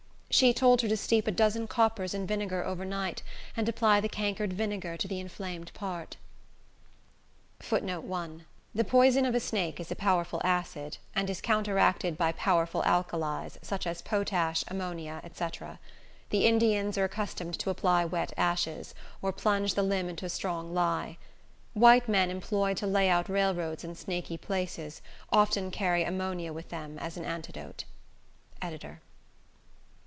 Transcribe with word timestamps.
She 0.33 0.53
told 0.53 0.81
her 0.81 0.87
to 0.87 0.95
steep 0.95 1.27
a 1.27 1.31
dozen 1.31 1.67
coppers 1.67 2.13
in 2.13 2.25
vinegar, 2.25 2.63
over 2.63 2.85
night, 2.85 3.21
and 3.57 3.67
apply 3.67 3.99
the 3.99 4.07
cankered 4.09 4.53
vinegar 4.53 4.95
to 4.95 5.07
the 5.07 5.19
inflamed 5.19 5.73
part. 5.73 6.15
[Footnote 7.59 8.05
1: 8.05 8.45
The 8.73 8.85
poison 8.85 9.25
of 9.25 9.35
a 9.35 9.41
snake 9.41 9.79
is 9.81 9.91
a 9.91 9.95
powerful 9.95 10.39
acid, 10.45 10.97
and 11.13 11.29
is 11.29 11.41
counteracted 11.41 12.17
by 12.17 12.31
powerful 12.31 12.81
alkalies, 12.85 13.57
such 13.61 13.85
as 13.85 14.01
potash, 14.01 14.63
ammonia, 14.69 15.21
&c. 15.33 15.45
The 16.29 16.45
Indians 16.47 16.97
are 16.97 17.03
accustomed 17.03 17.59
to 17.59 17.69
apply 17.69 18.05
wet 18.05 18.31
ashes, 18.37 18.95
or 19.21 19.33
plunge 19.33 19.73
the 19.75 19.83
limb 19.83 20.07
into 20.07 20.29
strong 20.29 20.73
lie. 20.73 21.17
White 21.73 22.07
men, 22.07 22.31
employed 22.31 22.77
to 22.77 22.87
lay 22.87 23.09
out 23.09 23.27
railroads 23.29 23.83
in 23.83 23.95
snaky 23.95 24.37
places, 24.37 25.01
often 25.31 25.69
carry 25.71 26.03
ammonia 26.05 26.53
with 26.53 26.69
them 26.69 26.97
as 26.99 27.17
an 27.17 27.25
antidote.—EDITOR. 27.25 29.01